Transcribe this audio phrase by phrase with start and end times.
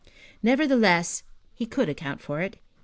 [0.41, 1.21] Nevertheless,
[1.53, 2.57] he could account for it.